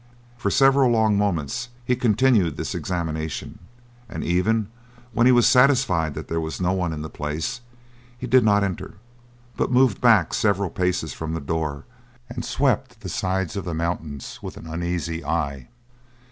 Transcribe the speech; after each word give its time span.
For 0.35 0.49
several 0.49 0.89
long 0.89 1.15
moments 1.15 1.69
he 1.85 1.95
continued 1.95 2.57
this 2.57 2.73
examination, 2.73 3.59
and 4.09 4.23
even 4.23 4.67
when 5.13 5.27
he 5.27 5.31
was 5.31 5.45
satisfied 5.45 6.15
that 6.15 6.27
there 6.27 6.41
was 6.41 6.59
no 6.59 6.73
one 6.73 6.91
in 6.91 7.03
the 7.03 7.07
place 7.11 7.61
he 8.17 8.25
did 8.25 8.43
not 8.43 8.63
enter, 8.63 8.95
but 9.55 9.69
moved 9.71 10.01
back 10.01 10.33
several 10.33 10.71
paces 10.71 11.13
from 11.13 11.35
the 11.35 11.39
door 11.39 11.85
and 12.29 12.43
swept 12.43 13.01
the 13.01 13.09
sides 13.09 13.55
of 13.55 13.63
the 13.63 13.75
mountains 13.75 14.39
with 14.41 14.57
an 14.57 14.65
uneasy 14.65 15.23
eye. 15.23 15.67